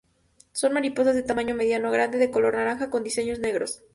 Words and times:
Son 0.51 0.73
mariposas 0.73 1.13
de 1.13 1.27
tamaño 1.29 1.53
mediano 1.59 1.87
a 1.87 1.95
grande, 1.95 2.17
de 2.23 2.31
color 2.35 2.55
naranja 2.55 2.89
con 2.89 3.03
diseños 3.07 3.37
negros. 3.37 3.71